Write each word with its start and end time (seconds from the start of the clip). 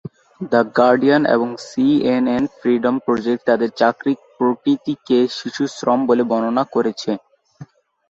The 0.51 0.61
Guardian 0.77 1.23
এবং 1.35 1.49
CNN 1.67 2.43
freedom 2.57 2.95
project 3.05 3.41
তাদের 3.49 3.69
চাকরির 3.79 4.19
প্রকৃতিকে 4.35 5.17
শিশুশ্রম 5.37 5.99
বলে 6.09 6.23
বর্ণনা 6.31 6.63
করেছে। 6.75 7.11